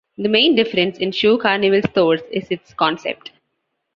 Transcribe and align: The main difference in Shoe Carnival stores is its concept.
The 0.17 0.29
main 0.29 0.55
difference 0.55 0.97
in 0.97 1.11
Shoe 1.11 1.37
Carnival 1.37 1.83
stores 1.87 2.21
is 2.31 2.49
its 2.49 2.73
concept. 2.73 3.29